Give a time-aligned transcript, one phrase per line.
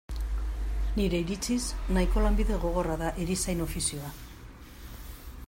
[0.99, 1.67] Nire iritziz,
[1.97, 4.13] nahiko lanbide gogorra da erizain ofizioa.